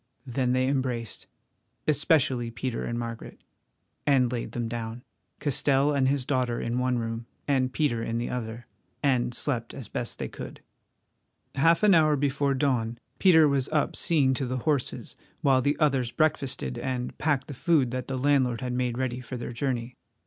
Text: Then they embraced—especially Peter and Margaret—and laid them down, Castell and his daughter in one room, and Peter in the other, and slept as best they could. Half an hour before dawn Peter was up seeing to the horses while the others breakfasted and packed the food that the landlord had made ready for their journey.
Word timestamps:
Then 0.25 0.53
they 0.53 0.67
embraced—especially 0.67 2.49
Peter 2.49 2.83
and 2.83 2.97
Margaret—and 2.97 4.31
laid 4.31 4.53
them 4.53 4.67
down, 4.67 5.03
Castell 5.39 5.93
and 5.93 6.07
his 6.07 6.25
daughter 6.25 6.59
in 6.59 6.79
one 6.79 6.97
room, 6.97 7.27
and 7.47 7.71
Peter 7.71 8.01
in 8.01 8.17
the 8.17 8.27
other, 8.31 8.65
and 9.03 9.35
slept 9.35 9.75
as 9.75 9.89
best 9.89 10.17
they 10.17 10.27
could. 10.27 10.61
Half 11.53 11.83
an 11.83 11.93
hour 11.93 12.15
before 12.15 12.55
dawn 12.55 12.97
Peter 13.19 13.47
was 13.47 13.69
up 13.69 13.95
seeing 13.95 14.33
to 14.33 14.47
the 14.47 14.57
horses 14.65 15.17
while 15.41 15.61
the 15.61 15.77
others 15.77 16.11
breakfasted 16.11 16.79
and 16.79 17.15
packed 17.19 17.45
the 17.45 17.53
food 17.53 17.91
that 17.91 18.07
the 18.07 18.17
landlord 18.17 18.61
had 18.61 18.73
made 18.73 18.97
ready 18.97 19.21
for 19.21 19.37
their 19.37 19.53
journey. 19.53 19.95